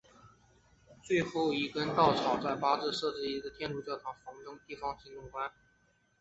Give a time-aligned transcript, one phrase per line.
[1.03, 3.95] 最后一根稻草则是在巴登设置了一位天主教
[4.65, 5.51] 地方行政官。